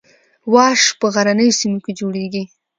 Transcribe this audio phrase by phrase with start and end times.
[0.53, 2.43] واش په غرنیو سیمو کې جوړیږي